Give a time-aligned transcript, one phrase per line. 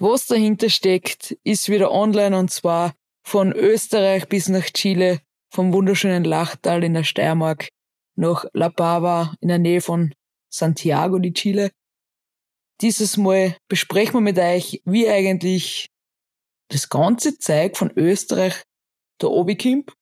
[0.00, 2.94] Was dahinter steckt, ist wieder online und zwar
[3.26, 5.20] von Österreich bis nach Chile,
[5.52, 7.68] vom wunderschönen Lachtal in der Steiermark
[8.16, 10.14] nach La Pava in der Nähe von
[10.52, 11.70] Santiago de Chile.
[12.80, 15.88] Dieses Mal besprechen wir mit euch, wie eigentlich
[16.70, 18.62] das ganze Zeug von Österreich
[19.22, 19.92] oben kommt.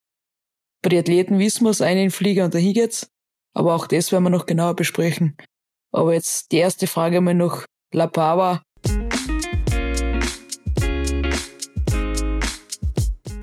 [0.82, 3.08] Bei den Athleten wissen wir es, einen Flieger und dahin geht's.
[3.54, 5.36] Aber auch das werden wir noch genauer besprechen.
[5.90, 8.62] Aber jetzt die erste Frage mal noch La Pava.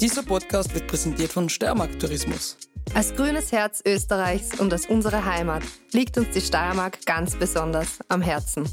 [0.03, 2.57] Dieser Podcast wird präsentiert von Steiermark Tourismus.
[2.93, 8.21] Als grünes Herz Österreichs und als unsere Heimat liegt uns die Steiermark ganz besonders am
[8.21, 8.67] Herzen.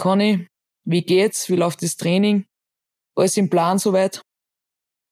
[0.00, 0.48] Conny,
[0.86, 1.50] wie geht's?
[1.50, 2.46] Wie läuft das Training?
[3.14, 4.22] Alles im Plan soweit?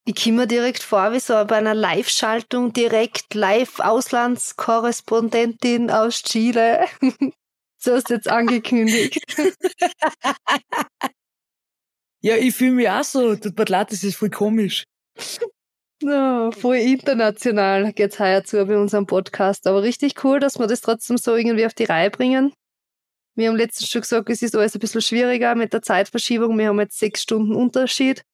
[0.07, 6.87] Ich komme direkt vor wie so bei einer Live-Schaltung, direkt Live-Auslandskorrespondentin aus Chile.
[7.79, 9.23] so hast du jetzt angekündigt.
[12.23, 13.35] ja, ich fühle mich auch so.
[13.35, 14.85] Das Badlatis ist voll komisch.
[16.01, 19.67] Ja, voll international geht's heuer zu bei unserem Podcast.
[19.67, 22.55] Aber richtig cool, dass wir das trotzdem so irgendwie auf die Reihe bringen.
[23.39, 26.59] Wir haben letztens schon gesagt, es ist alles ein bisschen schwieriger mit der Zeitverschiebung.
[26.59, 28.25] Wir haben jetzt sechs Stunden Unterschied.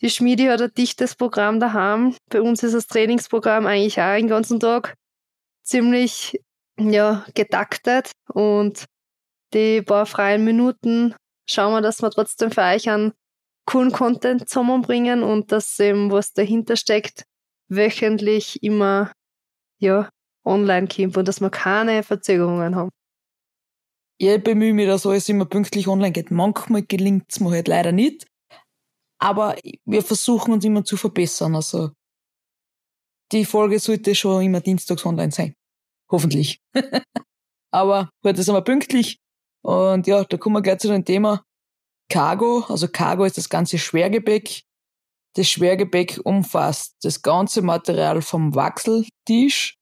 [0.00, 2.16] Die Schmiede hat ein dichtes Programm daheim.
[2.28, 4.94] Bei uns ist das Trainingsprogramm eigentlich auch den ganzen Tag
[5.62, 6.36] ziemlich
[6.80, 8.86] ja, getaktet und
[9.54, 11.14] die paar freien Minuten
[11.48, 13.12] schauen wir, dass wir trotzdem für euch einen
[13.66, 17.22] coolen Content zusammenbringen und dass eben, was dahinter steckt,
[17.68, 19.12] wöchentlich immer
[19.78, 20.10] ja,
[20.44, 22.90] online kommt und dass wir keine Verzögerungen haben
[24.18, 26.30] ich bemühe mich, dass alles immer pünktlich online geht.
[26.30, 28.26] Manchmal gelingt es mir halt leider nicht.
[29.20, 31.54] Aber wir versuchen uns immer zu verbessern.
[31.54, 31.90] Also
[33.32, 35.54] die Folge sollte schon immer dienstags online sein.
[36.10, 36.60] Hoffentlich.
[37.72, 39.18] aber heute sind wir pünktlich.
[39.62, 41.42] Und ja, da kommen wir gleich zu dem Thema
[42.10, 42.64] Cargo.
[42.68, 44.62] Also Cargo ist das ganze Schwergepäck.
[45.34, 49.74] Das Schwergepäck umfasst das ganze Material vom Wachseltisch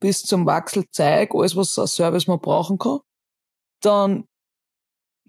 [0.00, 3.00] bis zum Wachselzeug, alles was ein Service man brauchen kann.
[3.80, 4.24] Dann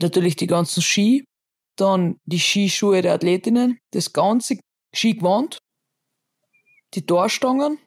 [0.02, 1.26] natürlich die ganzen Ski,
[1.76, 4.58] dann die Skischuhe der Athletinnen, das ganze
[4.94, 5.60] Skigewand,
[6.94, 7.80] die Torstangen,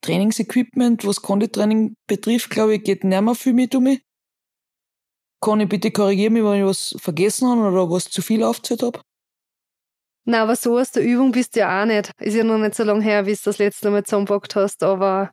[0.00, 4.02] Trainingsequipment, was Konditraining betrifft, glaube ich, geht nicht mehr viel mit um mich.
[5.40, 9.00] Kann ich bitte korrigieren wenn ich was vergessen habe oder was zu viel aufgezählt habe?
[10.24, 12.10] Na, aber so aus der Übung bist du ja auch nicht.
[12.18, 15.30] Ist ja noch nicht so lange her, wie du das letzte Mal zusammengepackt hast, aber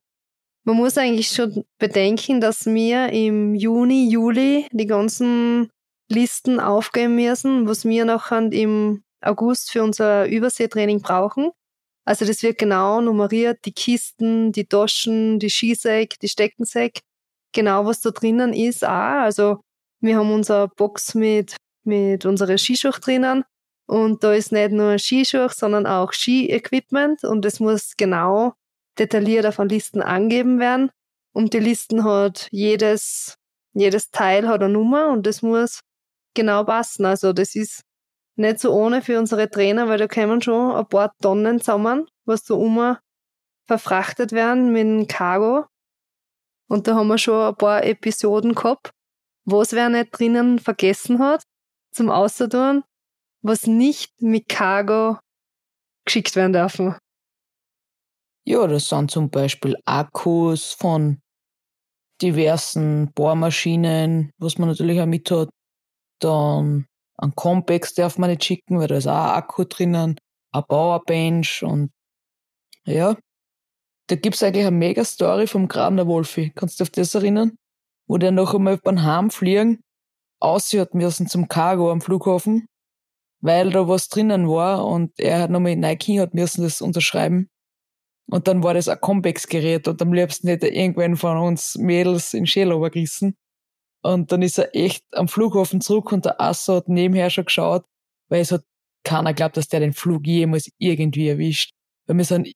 [0.64, 5.70] man muss eigentlich schon bedenken, dass wir im Juni, Juli die ganzen
[6.10, 11.52] Listen aufgeben müssen, was wir nachher im August für unser Überseetraining brauchen.
[12.06, 17.00] Also das wird genau nummeriert, die Kisten, die Taschen, die Skisäck, die Steckensäck,
[17.54, 18.90] genau was da drinnen ist auch.
[18.90, 19.62] Also
[20.02, 23.46] wir haben unsere Box mit, mit unseren Skischuhe drinnen
[23.88, 28.54] und da ist nicht nur Skischuhe, sondern auch Ski-Equipment und es muss genau
[29.00, 30.90] detailliert auf Listen angeben werden.
[31.34, 33.36] Und die Listen hat jedes,
[33.74, 35.80] jedes Teil hat eine Nummer und das muss
[36.36, 37.06] genau passen.
[37.06, 37.82] Also das ist
[38.36, 42.44] nicht so ohne für unsere Trainer, weil da kommen schon ein paar Tonnen zusammen, was
[42.44, 43.00] da immer
[43.66, 45.66] verfrachtet werden mit dem Cargo.
[46.68, 48.92] Und da haben wir schon ein paar Episoden gehabt,
[49.46, 51.44] was wer nicht drinnen vergessen hat,
[51.92, 52.84] zum Außerdurn,
[53.42, 55.20] was nicht mit Cargo
[56.06, 56.96] geschickt werden dürfen.
[58.46, 61.22] Ja, das sind zum Beispiel Akkus von
[62.22, 65.50] diversen Bohrmaschinen, was man natürlich auch mit hat.
[66.20, 66.88] Dann
[67.18, 70.18] ein Compex darf man nicht schicken, weil da ist auch ein Akku drinnen,
[70.52, 71.92] ein Powerbench und
[72.86, 73.18] ja.
[74.08, 76.52] Da gibt's eigentlich eine mega Story vom Grabner Wolfi.
[76.56, 77.58] Kannst du dich auf das erinnern?
[78.08, 79.82] Wo der noch einmal beim Heimfliegen
[80.42, 82.68] aushört müssen zum Cargo am Flughafen,
[83.42, 87.50] weil da was drinnen war und er hat nochmal Nike hat müssen das unterschreiben.
[88.30, 92.46] Und dann war das ein Comebacks-Gerät und am liebsten hätte irgendwann von uns Mädels in
[92.46, 93.36] Schäl gerissen.
[94.02, 97.86] Und dann ist er echt am Flughafen zurück und der Asso hat nebenher schon geschaut,
[98.30, 98.64] weil es hat
[99.04, 101.72] keiner glaubt, dass der den Flug jemals irgendwie erwischt.
[102.08, 102.52] Weil wir sind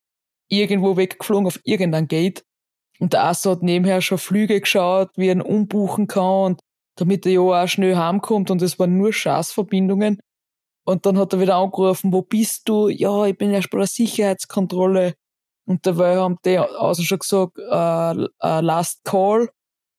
[0.48, 2.44] irgendwo weggeflogen auf irgendein Gate
[2.98, 6.60] und der Asso hat nebenher schon Flüge geschaut, wie er ihn umbuchen kann und
[6.96, 10.20] damit er ja auch schnell heimkommt und es waren nur Schaßverbindungen.
[10.84, 12.88] Und dann hat er wieder angerufen, wo bist du?
[12.88, 15.14] Ja, ich bin erst bei der Sicherheitskontrolle.
[15.68, 19.50] Und dabei haben die außen schon gesagt, uh, uh, Last Call.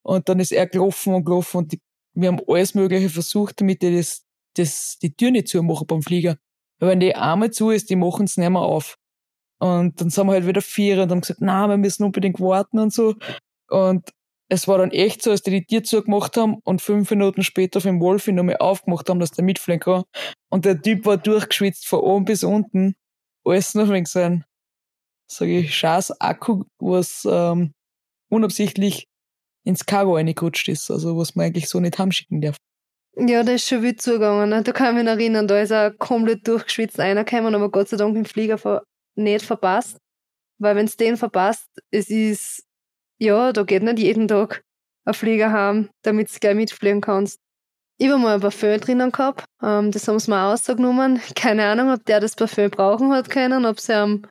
[0.02, 1.82] Und dann ist er gelaufen und gelaufen und die,
[2.16, 4.26] wir haben alles Mögliche versucht, damit die das,
[4.56, 6.38] das, die Tür nicht zumachen beim Flieger.
[6.80, 8.96] Weil wenn die einmal zu ist, die machen es nicht mehr auf.
[9.60, 12.80] Und dann sind wir halt wieder vier und haben gesagt, na, wir müssen unbedingt warten
[12.80, 13.14] und so.
[13.68, 14.10] Und
[14.48, 17.80] es war dann echt so, als die die Tür zugemacht haben und fünf Minuten später
[17.80, 20.04] für den Wolfi nochmal aufgemacht haben, dass der mitfliegen kann.
[20.50, 22.96] Und der Typ war durchgeschwitzt von oben bis unten.
[23.46, 24.46] Alles nur wegen sein,
[25.32, 27.72] sag ich, scheiß Akku, was ähm,
[28.30, 29.06] unabsichtlich
[29.64, 30.90] ins Cargo reingerutscht ist.
[30.90, 32.58] Also was man eigentlich so nicht heimschicken darf.
[33.16, 34.50] Ja, da ist schon wild zugegangen.
[34.50, 34.64] Ne?
[34.64, 38.16] Da kann ich mich erinnern, da ist er komplett durchgeschwitzt reingekommen, aber Gott sei Dank
[38.16, 38.84] im Flieger ver
[39.16, 39.98] nicht verpasst.
[40.60, 42.64] Weil wenn's den verpasst, es ist
[43.20, 44.64] ja, da geht nicht jeden Tag
[45.06, 47.40] ein Flieger haben, damit du gleich mitfliegen kannst.
[47.98, 51.20] Ich habe mal ein Parfüm drinnen gehabt, ähm, das haben sie mir ausgenommen.
[51.36, 54.26] Keine Ahnung, ob der das Parfüm brauchen hat können, ob sie ihm,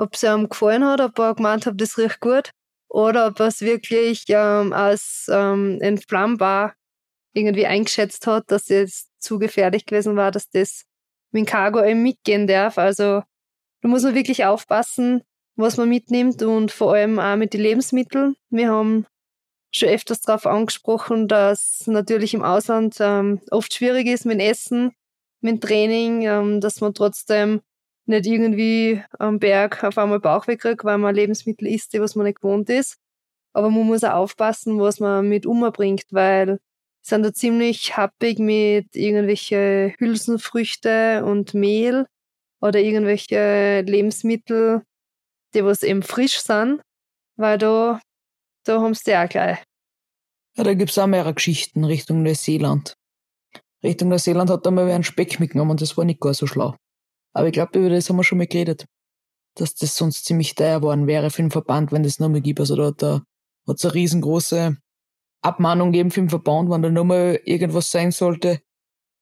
[0.00, 2.50] ob sie ihm gefallen hat, ob er gemeint hat, das riecht gut.
[2.88, 6.74] Oder ob er es wirklich ähm, als ähm, entflammbar
[7.32, 10.84] irgendwie eingeschätzt hat, dass es zu gefährlich gewesen war, dass das
[11.30, 12.78] mit Cargo eben mitgehen darf.
[12.78, 13.22] Also
[13.82, 15.22] da muss man wirklich aufpassen,
[15.54, 18.34] was man mitnimmt und vor allem auch mit den Lebensmitteln.
[18.48, 19.06] Wir haben
[19.72, 24.92] schon öfters darauf angesprochen, dass natürlich im Ausland ähm, oft schwierig ist mit Essen,
[25.40, 27.60] mit Training, ähm, dass man trotzdem
[28.06, 32.26] nicht irgendwie am Berg auf einmal Bauchweh kriegt, weil man Lebensmittel isst, die was man
[32.26, 32.96] nicht gewohnt ist.
[33.52, 36.58] Aber man muss auch aufpassen, was man mit umbringt, weil
[37.02, 42.06] sind da ziemlich happig mit irgendwelche Hülsenfrüchte und Mehl
[42.60, 44.82] oder irgendwelche Lebensmittel,
[45.54, 46.82] die was eben frisch sind,
[47.36, 48.00] weil da,
[48.64, 49.58] da haben sie auch gleich.
[50.56, 52.94] Ja, da gibt's auch mehrere Geschichten Richtung Neuseeland.
[53.82, 56.76] Richtung Neuseeland hat da mal einen Speck mitgenommen und das war nicht gar so schlau.
[57.32, 58.86] Aber ich glaube, über das haben wir schon mal geredet.
[59.56, 62.60] Dass das sonst ziemlich teuer geworden wäre für den Verband, wenn das noch mal gibt.
[62.60, 63.22] Also da hat da
[63.66, 64.76] hat's eine riesengroße
[65.42, 68.60] Abmahnung gegeben für den Verband, wenn da noch mal irgendwas sein sollte,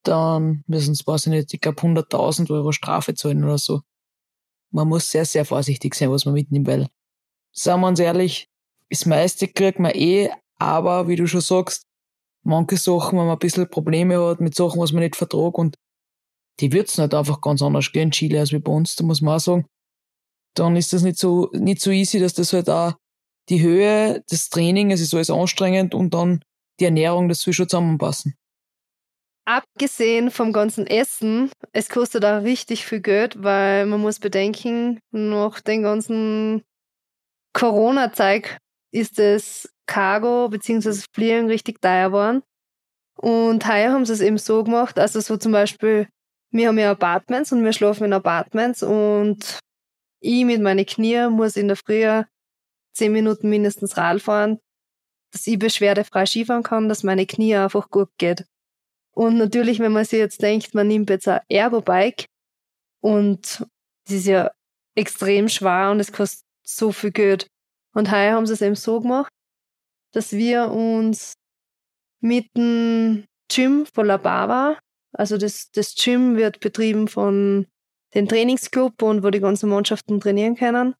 [0.03, 3.81] dann müssen sie, weiß ich nicht, ich glaube 100.000 Euro Strafe zahlen oder so
[4.71, 6.87] man muss sehr, sehr vorsichtig sein, was man mitnimmt, weil,
[7.51, 8.49] sagen wir uns ehrlich,
[8.89, 11.85] das meiste kriegt man eh, aber wie du schon sagst,
[12.43, 15.75] manche Sachen, wenn man ein bisschen Probleme hat mit Sachen, was man nicht vertragt und
[16.59, 19.35] die würzen halt einfach ganz anders gehen Chile als wie bei uns, da muss man
[19.35, 19.65] auch sagen,
[20.55, 22.93] dann ist das nicht so, nicht so easy, dass das halt auch
[23.49, 26.43] die Höhe des Trainings, es ist alles anstrengend und dann
[26.79, 28.35] die Ernährung, das soll schon zusammenpassen
[29.49, 35.59] abgesehen vom ganzen Essen, es kostet auch richtig viel Geld, weil man muss bedenken, nach
[35.59, 36.61] den ganzen
[37.53, 38.57] Corona-Zeug
[38.91, 41.01] ist das Cargo bzw.
[41.15, 42.43] Fliegen richtig teuer geworden.
[43.17, 46.07] Und heuer haben sie es eben so gemacht, also so zum Beispiel,
[46.51, 49.59] wir haben ja Apartments und wir schlafen in Apartments und
[50.21, 52.23] ich mit meinen Knie muss in der Früh
[52.93, 54.59] zehn Minuten mindestens Rad fahren,
[55.31, 58.45] dass ich beschwerdefrei Skifahren kann, dass meine Knie einfach gut geht.
[59.13, 62.25] Und natürlich, wenn man sich jetzt denkt, man nimmt jetzt ein Ergo-Bike
[63.01, 63.65] und
[64.05, 64.51] das ist ja
[64.95, 67.47] extrem schwer und es kostet so viel Geld.
[67.93, 69.29] Und heuer haben sie es eben so gemacht,
[70.13, 71.33] dass wir uns
[72.21, 74.77] mit dem Gym von La Bava,
[75.13, 77.67] also das, das Gym wird betrieben von
[78.13, 80.95] den Trainingsclub und wo die ganzen Mannschaften trainieren können.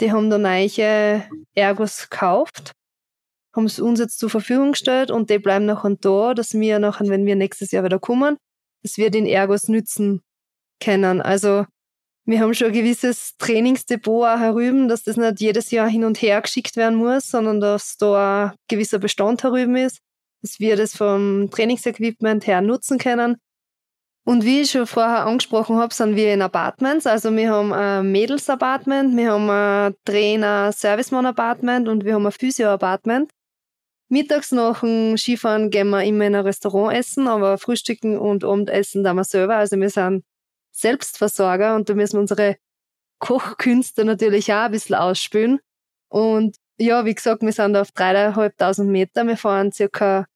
[0.00, 1.22] Die haben da neue
[1.54, 2.76] Ergos gekauft
[3.56, 7.08] haben es uns jetzt zur Verfügung gestellt und die bleiben nachher da, dass wir nachher,
[7.08, 8.36] wenn wir nächstes Jahr wieder kommen,
[8.82, 10.20] dass wir den Ergos nützen
[10.78, 11.22] können.
[11.22, 11.64] Also
[12.26, 16.20] wir haben schon ein gewisses Trainingsdepot auch herüben, dass das nicht jedes Jahr hin und
[16.20, 20.00] her geschickt werden muss, sondern dass da ein gewisser Bestand herüben ist,
[20.42, 23.36] dass wir das vom Trainingsequipment her nutzen können.
[24.28, 27.06] Und wie ich schon vorher angesprochen habe, sind wir in Apartments.
[27.06, 33.30] Also wir haben ein Mädels-Apartment, wir haben ein Trainer-Servicemann-Apartment und wir haben ein Physio-Apartment.
[34.08, 39.04] Mittags nach dem Skifahren gehen wir immer in ein Restaurant essen, aber Frühstücken und Abendessen
[39.04, 39.56] da wir selber.
[39.56, 40.24] Also wir sind
[40.72, 42.56] Selbstversorger und da müssen wir unsere
[43.20, 45.60] Kochkünste natürlich auch ein bisschen ausspülen.
[46.08, 49.24] Und ja, wie gesagt, wir sind auf dreieinhalbtausend Meter.
[49.24, 50.26] Wir fahren circa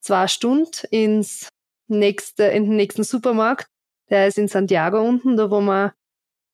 [0.00, 1.48] zwei Stunden ins
[1.88, 3.68] nächste, in den nächsten Supermarkt.
[4.10, 5.92] Der ist in Santiago unten, da wo man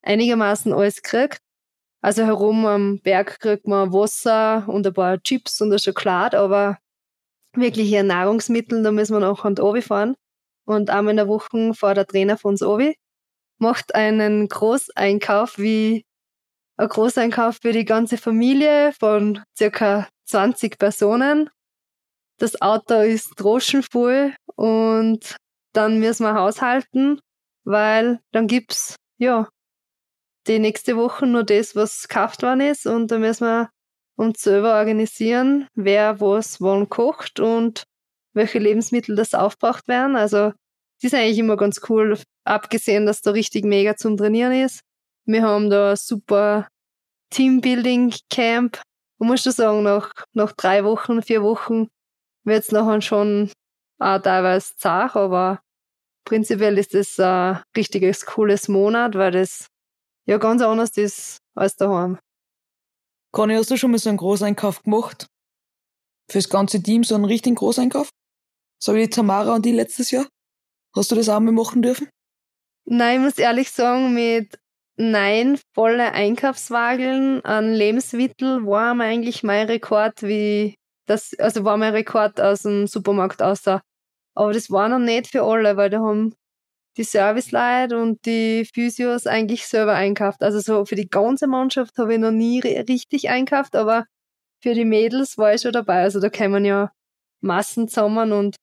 [0.03, 1.41] einigermaßen alles kriegt.
[2.01, 6.79] Also herum am Berg kriegt man Wasser und ein paar Chips und eine Schokolade, aber
[7.55, 10.17] wirkliche Nahrungsmittel, da müssen wir noch an die fahren.
[10.65, 12.97] Und einmal in der Woche fährt der Trainer von uns Obi,
[13.59, 16.05] macht einen Großeinkauf wie
[16.77, 21.51] ein Großeinkauf für die ganze Familie von circa 20 Personen.
[22.39, 25.37] Das Auto ist droschenvoll und
[25.73, 27.21] dann müssen wir haushalten,
[27.65, 29.49] weil dann gibt's ja
[30.47, 32.87] die nächste Woche nur das, was gekauft worden ist.
[32.87, 33.71] Und da müssen wir
[34.17, 37.85] uns selber organisieren, wer was wann kocht und
[38.35, 40.17] welche Lebensmittel das aufgebraucht werden.
[40.17, 40.53] Also
[41.01, 44.81] das ist eigentlich immer ganz cool, abgesehen, dass da richtig mega zum Trainieren ist.
[45.25, 46.69] Wir haben da ein super
[47.31, 48.81] Teambuilding-Camp.
[49.19, 51.89] Man muss schon sagen, nach, nach drei Wochen, vier Wochen
[52.45, 53.51] wird es nachher schon
[53.99, 55.63] auch teilweise zart, aber
[56.25, 59.67] prinzipiell ist das ein richtiges cooles Monat, weil das
[60.27, 62.19] ja ganz anders ist als daheim.
[63.33, 65.27] Conny, hast du schon mal so einen Großeinkauf gemacht?
[66.31, 68.11] Fürs ganze Team so einen richtigen Großeinkauf?
[68.79, 70.27] So wie Tamara und die letztes Jahr?
[70.95, 72.09] Hast du das auch mal machen dürfen?
[72.85, 74.59] Nein, ich muss ehrlich sagen, mit
[74.97, 80.75] nein, volle Einkaufswagen an Lebensmittel war eigentlich mein Rekord, wie
[81.07, 83.83] das, also war mein Rekord aus dem Supermarkt außer.
[84.35, 86.35] Aber das war noch nicht für alle, weil da haben
[86.97, 90.43] die Serviceleute und die Physios eigentlich selber einkauft.
[90.43, 94.07] Also so für die ganze Mannschaft habe ich noch nie richtig einkauft, aber
[94.63, 96.03] für die Mädels war ich schon dabei.
[96.03, 96.93] Also da kommen ja
[97.41, 98.57] Massen zusammen und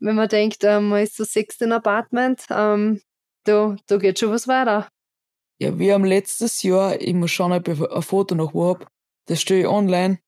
[0.00, 3.00] wenn man denkt, ähm, man ist so sechst in Apartment, ähm,
[3.44, 4.88] da, da geht schon was weiter.
[5.58, 8.86] Ja, wir haben letztes Jahr, ich muss schauen, ob ich ein Foto noch wo hab,
[9.26, 10.20] das stehe ich online,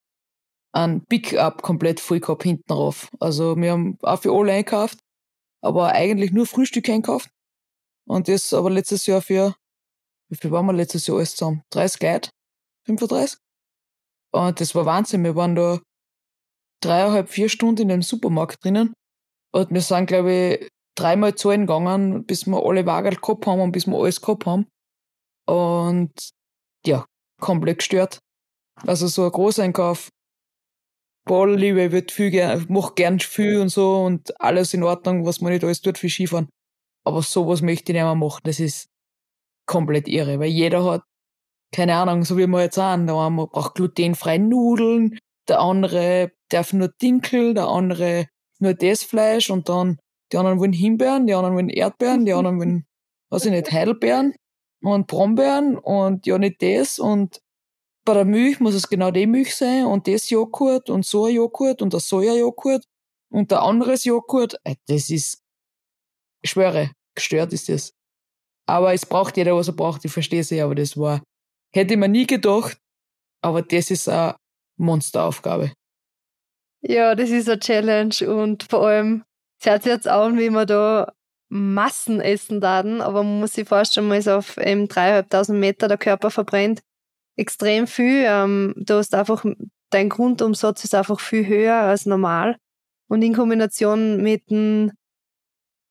[0.73, 3.11] ein Pickup komplett voll gehabt hinten drauf.
[3.19, 4.99] Also wir haben auch für alle einkauft,
[5.63, 7.31] aber eigentlich nur Frühstück einkauft.
[8.07, 9.55] Und das aber letztes Jahr für,
[10.29, 11.63] wie viel waren wir letztes Jahr alles zusammen?
[11.71, 12.31] 30 Leute?
[12.87, 13.39] 35?
[14.33, 15.25] Und das war Wahnsinn.
[15.25, 15.81] Wir waren da
[16.83, 18.95] dreieinhalb, vier Stunden in dem Supermarkt drinnen.
[19.53, 23.73] Und wir sind, glaube ich, dreimal zahlen gegangen, bis wir alle Wagen gehabt haben und
[23.73, 24.67] bis wir alles gehabt haben.
[25.47, 26.31] Und
[26.87, 27.05] ja,
[27.41, 28.21] komplett gestört.
[28.87, 30.11] Also so ein Großeinkauf.
[31.25, 35.41] Ballliebe, ich würde viel gern, mach gern viel und so und alles in Ordnung, was
[35.41, 36.49] man nicht alles tut für Skifahren.
[37.05, 38.41] Aber sowas möchte ich nicht mehr machen.
[38.45, 38.89] Das ist
[39.67, 41.03] komplett irre, weil jeder hat,
[41.73, 43.07] keine Ahnung, so wie wir jetzt sind.
[43.07, 48.27] Der eine braucht glutenfreie Nudeln, der andere darf nur Dinkel, der andere
[48.59, 49.99] nur das Fleisch und dann
[50.33, 52.87] die anderen wollen Himbeeren, die anderen wollen Erdbeeren, die anderen wollen,
[53.31, 54.35] weiß ich nicht, Heidelbeeren
[54.83, 57.41] und Brombeeren und ja nicht das und
[58.05, 61.35] bei der Milch muss es genau die Milch sein und das Joghurt und so ein
[61.35, 62.85] Joghurt und der Sojajoghurt
[63.31, 64.57] und der anderes Joghurt.
[64.65, 65.43] Äh, das ist,
[66.43, 67.93] ich schwöre, gestört ist das.
[68.67, 71.23] Aber es braucht jeder, was er braucht, ich verstehe sie, aber das war,
[71.75, 72.79] hätte man nie gedacht,
[73.43, 74.37] aber das ist eine
[74.77, 75.73] Monsteraufgabe.
[76.83, 79.25] Ja, das ist eine Challenge und vor allem,
[79.61, 81.13] es hört sich jetzt an, wie man da
[81.51, 85.99] Massen essen darf, aber man muss sich vorstellen, man ist auf ähm, 3.500 Meter, der
[85.99, 86.81] Körper verbrennt
[87.37, 88.25] extrem viel.
[88.27, 89.45] Ähm, du hast einfach,
[89.91, 92.57] dein Grundumsatz ist einfach viel höher als normal.
[93.09, 94.93] Und in Kombination mit dem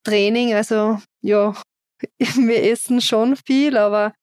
[0.04, 1.54] Training, also ja,
[2.18, 4.14] wir essen schon viel, aber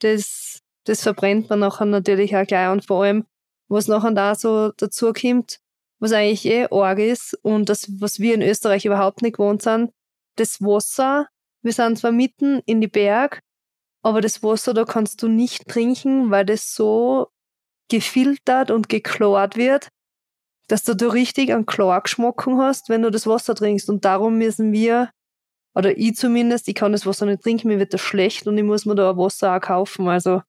[0.00, 2.70] das, das verbrennt man nachher natürlich auch gleich.
[2.70, 3.26] Und vor allem,
[3.68, 5.58] was nachher da so dazu kommt,
[5.98, 9.92] was eigentlich eh arg ist und das, was wir in Österreich überhaupt nicht gewohnt sind,
[10.36, 11.28] das Wasser.
[11.62, 13.40] Wir sind zwar mitten in die Berg,
[14.06, 17.26] aber das Wasser da kannst du nicht trinken, weil das so
[17.90, 19.88] gefiltert und geklort wird,
[20.68, 23.90] dass du da richtig einen Chlorgeschmack hast, wenn du das Wasser trinkst.
[23.90, 25.10] Und darum müssen wir,
[25.74, 28.62] oder ich zumindest, ich kann das Wasser nicht trinken, mir wird das schlecht und ich
[28.62, 30.06] muss mir da Wasser auch kaufen.
[30.06, 30.40] Also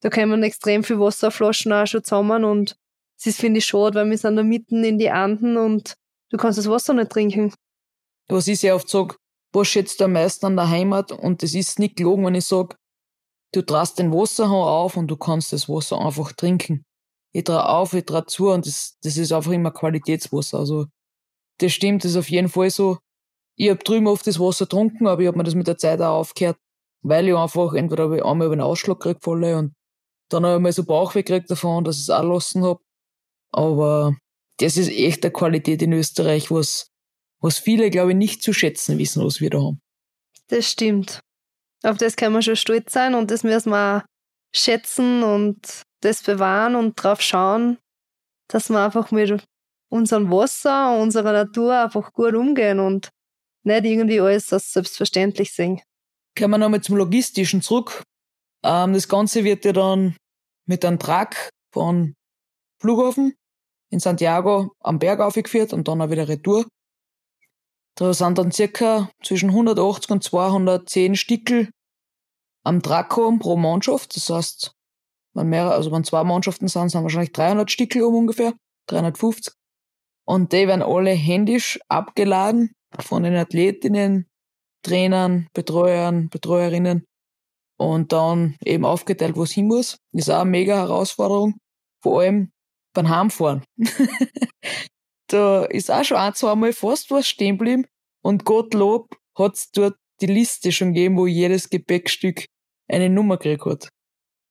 [0.00, 2.76] da kommen extrem viel Wasserflaschen auch schon zusammen und
[3.18, 5.94] es ist, finde ich, schade, weil wir sind da mitten in die Anden und
[6.30, 7.52] du kannst das Wasser nicht trinken.
[8.28, 9.16] Was ich sehr oft sage,
[9.52, 11.10] was schätzt du am meisten an der Heimat?
[11.10, 12.76] Und das ist nicht gelogen, wenn ich sage,
[13.52, 16.84] du drast den Wasserhahn auf und du kannst das Wasser einfach trinken.
[17.32, 20.58] Ich trau auf, ich trau zu und das, das ist einfach immer Qualitätswasser.
[20.58, 20.86] Also
[21.58, 22.98] das stimmt, das ist auf jeden Fall so.
[23.56, 26.00] Ich hab drüben oft das Wasser getrunken, aber ich hab mir das mit der Zeit
[26.00, 26.58] auch aufgehört,
[27.02, 29.74] weil ich einfach entweder hab ich einmal einen Ausschlag gekriegt voll und
[30.30, 32.80] dann habe ich mal so Bauchweh gekriegt davon, dass ich es auch lassen hab.
[33.52, 34.16] Aber
[34.58, 36.90] das ist echt eine Qualität in Österreich, was,
[37.40, 39.80] was viele, glaube ich, nicht zu schätzen wissen, was wir da haben.
[40.48, 41.20] Das stimmt.
[41.82, 44.04] Auf das kann man schon stolz sein und das müssen wir
[44.54, 47.78] schätzen und das bewahren und drauf schauen,
[48.48, 49.44] dass wir einfach mit
[49.88, 53.08] unserem Wasser, unserer Natur einfach gut umgehen und
[53.64, 55.80] nicht irgendwie alles als selbstverständlich sehen.
[56.38, 58.02] Kommen wir nochmal zum Logistischen zurück.
[58.64, 60.16] Ähm, das Ganze wird ja dann
[60.66, 62.14] mit einem Truck von
[62.80, 63.34] Flughafen
[63.90, 66.66] in Santiago am Berg aufgeführt und dann auch wieder retour.
[67.96, 71.70] Da sind dann circa zwischen 180 und 210 Stickel
[72.64, 74.16] am Draco pro Mannschaft.
[74.16, 74.72] Das heißt,
[75.34, 78.54] wenn mehrere, also wenn zwei Mannschaften sind, sind wahrscheinlich 300 Stickel um ungefähr,
[78.88, 79.54] 350.
[80.24, 84.28] Und die werden alle händisch abgeladen von den Athletinnen,
[84.82, 87.04] Trainern, Betreuern, Betreuerinnen.
[87.78, 89.98] und dann eben aufgeteilt, wo es hin muss.
[90.12, 91.56] Ist auch eine mega Herausforderung,
[92.00, 92.52] vor allem
[92.94, 93.64] beim Heimfahren.
[95.32, 97.86] da ist auch schon ein, zwei Mal fast was stehen geblieben
[98.22, 102.46] und Gottlob hat's dort die Liste schon gegeben, wo jedes Gepäckstück
[102.88, 103.88] eine Nummer gekriegt hat.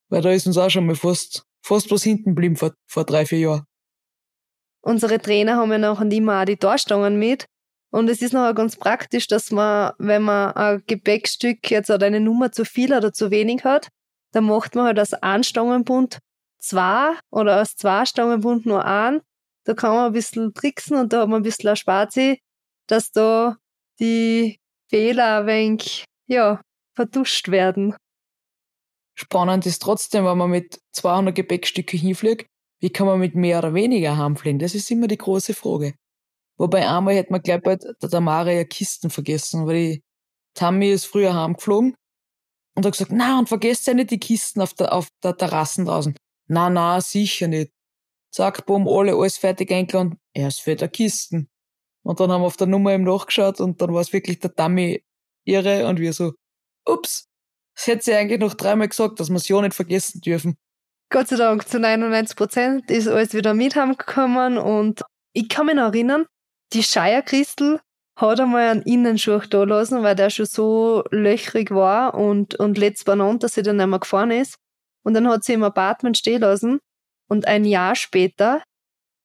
[0.09, 3.25] Weil da ist uns auch schon mal fast, fast was hinten geblieben vor, vor drei,
[3.25, 3.65] vier Jahren.
[4.83, 7.45] Unsere Trainer haben ja nachher immer auch die Torstangen mit.
[7.91, 12.19] Und es ist nachher ganz praktisch, dass man, wenn man ein Gepäckstück jetzt oder eine
[12.19, 13.89] Nummer zu viel oder zu wenig hat,
[14.31, 16.19] dann macht man halt aus einem Stangenbund
[16.59, 19.21] zwei oder aus zwei Stangenbund nur einen.
[19.63, 22.41] Da kann man ein bisschen tricksen und da hat man ein bisschen Spazi,
[22.87, 23.57] dass da
[23.99, 26.61] die Fehler ein wenig, ja,
[26.95, 27.95] vertuscht werden.
[29.15, 32.47] Spannend ist trotzdem, wenn man mit 200 Gepäckstücke hinfliegt,
[32.79, 34.59] wie kann man mit mehr oder weniger heimfliegen?
[34.59, 35.93] Das ist immer die große Frage.
[36.57, 40.03] Wobei einmal hätte man gleich bei der Tamara ja Kisten vergessen, weil die
[40.55, 41.95] Tammy ist früher heimgeflogen
[42.75, 45.85] und hat gesagt, na, und vergesst ja nicht die Kisten auf der, auf der Terrassen
[45.85, 46.15] draußen.
[46.47, 47.71] Na, na, sicher nicht.
[48.31, 50.17] Zack, bumm, alle, alles fertig eingeladen.
[50.33, 51.49] Erst für der Kisten.
[52.03, 54.51] Und dann haben wir auf der Nummer eben nachgeschaut und dann war es wirklich der
[54.51, 55.03] Dummy
[55.45, 56.33] irre und wir so,
[56.85, 57.27] ups,
[57.75, 60.57] das hätte sie eigentlich noch dreimal gesagt, dass wir es ja nicht vergessen dürfen.
[61.09, 65.75] Gott sei Dank, zu 99 Prozent ist alles wieder mit heimgekommen und ich kann mich
[65.75, 66.25] noch erinnern,
[66.73, 67.81] die Shire Crystal
[68.15, 73.05] hat einmal einen Innenschuh da lassen, weil der schon so löchrig war und, und letzt
[73.05, 74.55] benannt, dass sie dann mehr gefahren ist.
[75.03, 76.79] Und dann hat sie im Apartment stehen lassen
[77.31, 78.61] und ein Jahr später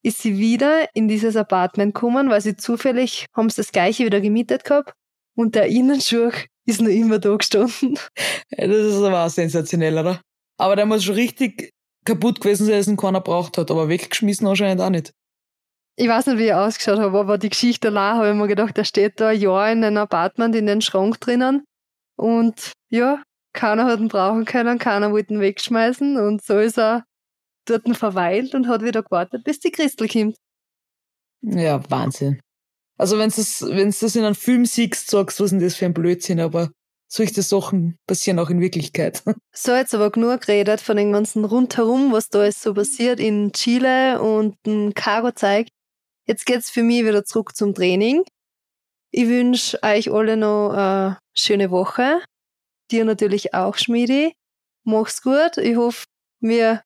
[0.05, 4.21] ist sie wieder in dieses Apartment gekommen, weil sie zufällig haben sie das gleiche wieder
[4.21, 4.93] gemietet gehabt
[5.37, 6.31] und der Innenschuh
[6.67, 7.99] ist noch immer da gestanden.
[8.53, 10.21] Ja, das ist aber auch sensationell, oder?
[10.57, 11.73] Aber der muss schon richtig
[12.05, 15.13] kaputt gewesen sein, dass ihn keiner braucht hat, aber weggeschmissen anscheinend auch nicht.
[15.97, 18.77] Ich weiß nicht, wie er ausgeschaut hat, aber die Geschichte allein habe ich mir gedacht,
[18.77, 21.65] der steht da ein Jahr in einem Apartment in den Schrank drinnen
[22.17, 23.21] und ja,
[23.53, 27.05] keiner hat ihn brauchen können, keiner wollte ihn wegschmeißen und so ist er
[27.67, 30.37] dort verweilt und hat wieder gewartet, bis die Christel kommt.
[31.43, 32.41] Ja, Wahnsinn.
[32.99, 35.67] Also wenn du das, wenn's das in einem Film siehst, sagst du, was ist denn
[35.67, 36.71] das für ein Blödsinn, aber
[37.09, 39.23] solche Sachen passieren auch in Wirklichkeit.
[39.59, 43.53] So, jetzt aber genug geredet von den ganzen rundherum, was da ist so passiert in
[43.53, 45.69] Chile und ein Karo-Zeig.
[46.27, 48.23] Jetzt geht's für mich wieder zurück zum Training.
[49.13, 52.21] Ich wünsche euch alle noch eine schöne Woche.
[52.91, 54.35] Dir natürlich auch, Schmiedi.
[54.85, 55.57] Mach's gut.
[55.57, 56.05] Ich hoffe,
[56.41, 56.83] wir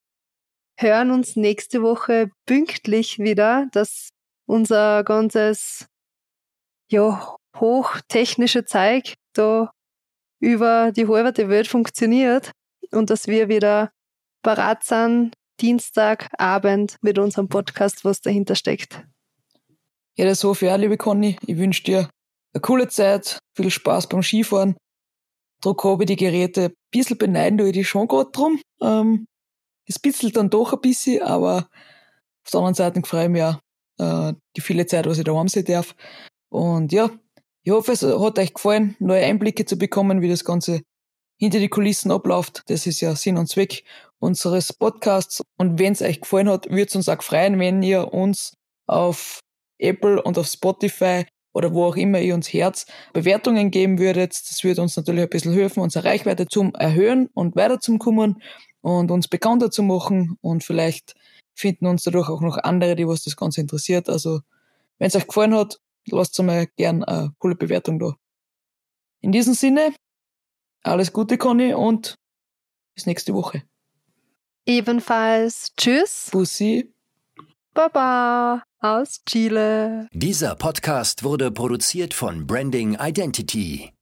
[0.81, 4.11] hören uns nächste Woche pünktlich wieder, dass
[4.47, 5.87] unser ganzes,
[6.91, 9.71] ja, hochtechnische Zeug da
[10.41, 12.53] über die halbe Welt funktioniert
[12.91, 13.91] und dass wir wieder
[14.43, 19.05] parat sind, Dienstagabend mit unserem Podcast, was dahinter steckt.
[20.17, 21.37] Ja, das hoffe ich auch, liebe Conny.
[21.47, 22.11] Ich wünsche dir
[22.55, 24.77] eine coole Zeit, viel Spaß beim Skifahren.
[25.61, 28.61] Druck habe ich die Geräte ein bisschen beneiden, da ich die schon gerade drum.
[28.81, 29.27] Ähm,
[29.91, 31.69] es bitzelt dann doch ein bisschen, aber
[32.45, 33.59] auf der anderen Seite freue ich mich auch,
[33.99, 35.97] äh, die viele Zeit, was ich da sein darf.
[36.49, 37.11] Und ja,
[37.65, 40.81] ich hoffe, es hat euch gefallen, neue Einblicke zu bekommen, wie das Ganze
[41.39, 42.63] hinter die Kulissen abläuft.
[42.69, 43.83] Das ist ja Sinn und Zweck
[44.21, 45.43] unseres Podcasts.
[45.59, 48.55] Und wenn es euch gefallen hat, würde es uns auch freuen, wenn ihr uns
[48.87, 49.41] auf
[49.79, 54.31] Apple und auf Spotify oder wo auch immer ihr uns Herz Bewertungen geben würdet.
[54.31, 58.41] Das würde uns natürlich ein bisschen helfen, unsere Reichweite zum Erhöhen und weiter zum Kommen
[58.81, 60.39] und uns bekannter zu machen.
[60.41, 61.15] Und vielleicht
[61.55, 64.09] finden uns dadurch auch noch andere, die was das Ganze interessiert.
[64.09, 64.41] Also,
[64.99, 68.15] wenn es euch gefallen hat, lasst mal gern eine coole Bewertung da.
[69.21, 69.95] In diesem Sinne,
[70.83, 72.17] alles Gute, Conny, und
[72.95, 73.63] bis nächste Woche.
[74.67, 75.73] Ebenfalls.
[75.77, 76.29] Tschüss.
[76.33, 76.93] Bussi.
[77.75, 80.09] Baba aus Chile.
[80.13, 83.93] Dieser Podcast wurde produziert von Branding Identity.